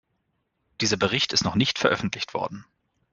Dieser 0.81 0.97
Bericht 0.97 1.31
ist 1.31 1.43
noch 1.43 1.53
nicht 1.53 1.77
veröffentlicht 1.77 2.33
worden. 2.33 2.65